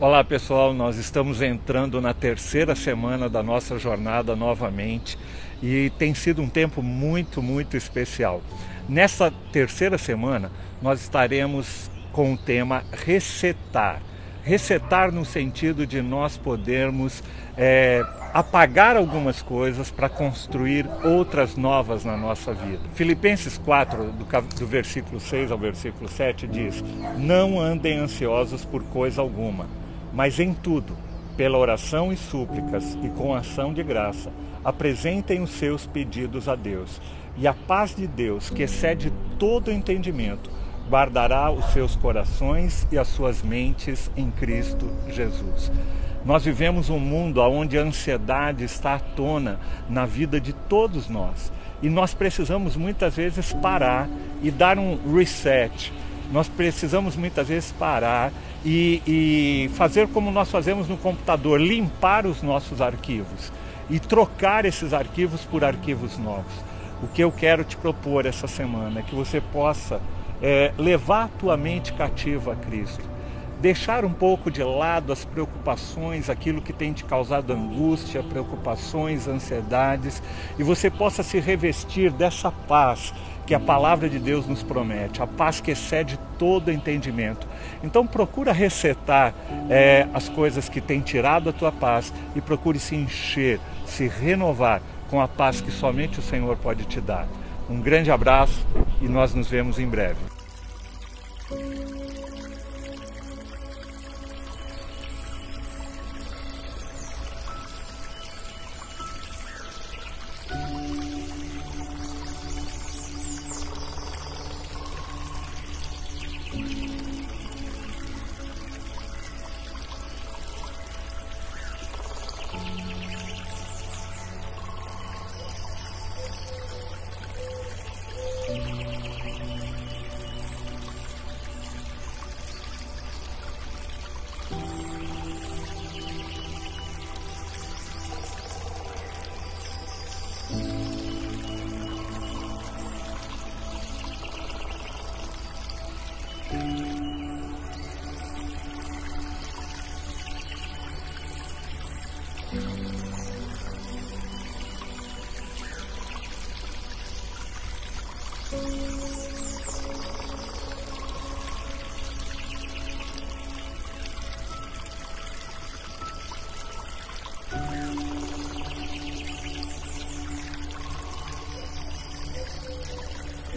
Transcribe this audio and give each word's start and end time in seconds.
Olá 0.00 0.22
pessoal, 0.22 0.72
nós 0.72 0.96
estamos 0.96 1.42
entrando 1.42 2.00
na 2.00 2.14
terceira 2.14 2.76
semana 2.76 3.28
da 3.28 3.42
nossa 3.42 3.76
jornada 3.80 4.36
novamente 4.36 5.18
e 5.60 5.90
tem 5.98 6.14
sido 6.14 6.40
um 6.40 6.48
tempo 6.48 6.80
muito, 6.80 7.42
muito 7.42 7.76
especial. 7.76 8.40
Nessa 8.88 9.32
terceira 9.50 9.98
semana, 9.98 10.52
nós 10.80 11.00
estaremos 11.00 11.90
com 12.12 12.32
o 12.32 12.38
tema 12.38 12.84
resetar. 12.92 14.00
Resetar 14.44 15.10
no 15.10 15.24
sentido 15.24 15.84
de 15.84 16.00
nós 16.00 16.36
podermos 16.36 17.20
é, 17.56 18.00
apagar 18.32 18.96
algumas 18.96 19.42
coisas 19.42 19.90
para 19.90 20.08
construir 20.08 20.88
outras 21.02 21.56
novas 21.56 22.04
na 22.04 22.16
nossa 22.16 22.54
vida. 22.54 22.82
Filipenses 22.94 23.58
4, 23.58 24.12
do, 24.12 24.24
do 24.24 24.66
versículo 24.68 25.18
6 25.18 25.50
ao 25.50 25.58
versículo 25.58 26.08
7, 26.08 26.46
diz: 26.46 26.84
Não 27.16 27.60
andem 27.60 27.98
ansiosos 27.98 28.64
por 28.64 28.84
coisa 28.84 29.20
alguma 29.20 29.66
mas 30.12 30.38
em 30.40 30.52
tudo, 30.52 30.96
pela 31.36 31.58
oração 31.58 32.12
e 32.12 32.16
súplicas 32.16 32.98
e 33.02 33.08
com 33.10 33.34
ação 33.34 33.72
de 33.72 33.82
graça, 33.82 34.32
apresentem 34.64 35.40
os 35.40 35.50
seus 35.50 35.86
pedidos 35.86 36.48
a 36.48 36.54
Deus. 36.54 37.00
E 37.36 37.46
a 37.46 37.54
paz 37.54 37.94
de 37.94 38.06
Deus, 38.06 38.50
que 38.50 38.62
excede 38.64 39.12
todo 39.38 39.70
entendimento, 39.70 40.50
guardará 40.88 41.50
os 41.50 41.66
seus 41.66 41.94
corações 41.94 42.86
e 42.90 42.98
as 42.98 43.08
suas 43.08 43.42
mentes 43.42 44.10
em 44.16 44.30
Cristo 44.30 44.90
Jesus. 45.08 45.70
Nós 46.24 46.44
vivemos 46.44 46.90
um 46.90 46.98
mundo 46.98 47.40
onde 47.40 47.78
a 47.78 47.82
ansiedade 47.82 48.64
está 48.64 48.94
à 48.94 48.98
tona 48.98 49.60
na 49.88 50.04
vida 50.04 50.40
de 50.40 50.52
todos 50.52 51.08
nós. 51.08 51.52
E 51.80 51.88
nós 51.88 52.12
precisamos 52.12 52.76
muitas 52.76 53.14
vezes 53.14 53.52
parar 53.52 54.08
e 54.42 54.50
dar 54.50 54.78
um 54.78 54.98
reset. 55.14 55.92
Nós 56.30 56.48
precisamos 56.48 57.16
muitas 57.16 57.48
vezes 57.48 57.72
parar 57.72 58.32
e, 58.64 59.02
e 59.06 59.70
fazer 59.74 60.08
como 60.08 60.30
nós 60.30 60.50
fazemos 60.50 60.88
no 60.88 60.96
computador, 60.96 61.60
limpar 61.60 62.26
os 62.26 62.42
nossos 62.42 62.80
arquivos 62.80 63.50
e 63.88 63.98
trocar 63.98 64.64
esses 64.64 64.92
arquivos 64.92 65.42
por 65.42 65.64
arquivos 65.64 66.18
novos. 66.18 66.52
O 67.02 67.06
que 67.06 67.22
eu 67.22 67.32
quero 67.32 67.64
te 67.64 67.76
propor 67.76 68.26
essa 68.26 68.46
semana 68.46 69.00
é 69.00 69.02
que 69.02 69.14
você 69.14 69.40
possa 69.40 70.00
é, 70.42 70.72
levar 70.76 71.24
a 71.24 71.28
tua 71.28 71.56
mente 71.56 71.92
cativa 71.92 72.52
a 72.52 72.56
Cristo, 72.56 73.04
deixar 73.60 74.04
um 74.04 74.12
pouco 74.12 74.50
de 74.50 74.62
lado 74.62 75.12
as 75.12 75.24
preocupações, 75.24 76.28
aquilo 76.28 76.60
que 76.60 76.72
tem 76.72 76.92
te 76.92 77.04
causado 77.04 77.52
angústia, 77.52 78.22
preocupações, 78.22 79.26
ansiedades, 79.26 80.22
e 80.58 80.62
você 80.62 80.90
possa 80.90 81.22
se 81.22 81.40
revestir 81.40 82.10
dessa 82.10 82.50
paz 82.52 83.14
que 83.48 83.54
a 83.54 83.58
palavra 83.58 84.10
de 84.10 84.18
Deus 84.18 84.46
nos 84.46 84.62
promete, 84.62 85.22
a 85.22 85.26
paz 85.26 85.58
que 85.58 85.70
excede 85.70 86.18
todo 86.38 86.70
entendimento. 86.70 87.48
Então 87.82 88.06
procura 88.06 88.52
resetar 88.52 89.32
é, 89.70 90.06
as 90.12 90.28
coisas 90.28 90.68
que 90.68 90.82
têm 90.82 91.00
tirado 91.00 91.48
a 91.48 91.52
tua 91.54 91.72
paz 91.72 92.12
e 92.36 92.42
procure 92.42 92.78
se 92.78 92.94
encher, 92.94 93.58
se 93.86 94.06
renovar 94.06 94.82
com 95.08 95.18
a 95.18 95.26
paz 95.26 95.62
que 95.62 95.70
somente 95.70 96.18
o 96.18 96.22
Senhor 96.22 96.58
pode 96.58 96.84
te 96.84 97.00
dar. 97.00 97.26
Um 97.70 97.80
grande 97.80 98.10
abraço 98.10 98.66
e 99.00 99.08
nós 99.08 99.32
nos 99.32 99.48
vemos 99.48 99.78
em 99.78 99.88
breve. 99.88 100.27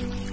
you 0.00 0.24